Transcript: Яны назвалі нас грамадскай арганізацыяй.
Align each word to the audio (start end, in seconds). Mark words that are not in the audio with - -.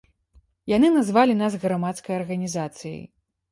Яны 0.75 0.89
назвалі 0.95 1.37
нас 1.43 1.59
грамадскай 1.67 2.19
арганізацыяй. 2.19 3.01